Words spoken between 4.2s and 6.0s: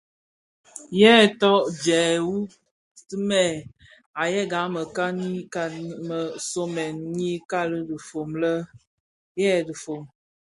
a yëga mekanikani